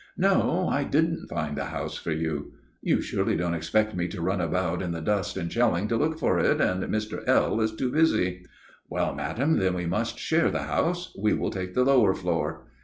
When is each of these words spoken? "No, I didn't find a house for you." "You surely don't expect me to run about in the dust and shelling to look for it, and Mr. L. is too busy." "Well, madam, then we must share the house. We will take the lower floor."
"No, 0.17 0.67
I 0.67 0.83
didn't 0.83 1.27
find 1.29 1.59
a 1.59 1.65
house 1.65 1.95
for 1.95 2.11
you." 2.11 2.53
"You 2.81 3.01
surely 3.01 3.37
don't 3.37 3.53
expect 3.53 3.93
me 3.95 4.07
to 4.07 4.19
run 4.19 4.41
about 4.41 4.81
in 4.81 4.93
the 4.93 4.99
dust 4.99 5.37
and 5.37 5.53
shelling 5.53 5.87
to 5.89 5.95
look 5.95 6.17
for 6.17 6.39
it, 6.39 6.59
and 6.59 6.83
Mr. 6.85 7.23
L. 7.27 7.61
is 7.61 7.75
too 7.75 7.91
busy." 7.91 8.43
"Well, 8.89 9.13
madam, 9.13 9.59
then 9.59 9.75
we 9.75 9.85
must 9.85 10.17
share 10.17 10.49
the 10.49 10.63
house. 10.63 11.15
We 11.21 11.33
will 11.35 11.51
take 11.51 11.75
the 11.75 11.83
lower 11.85 12.15
floor." 12.15 12.65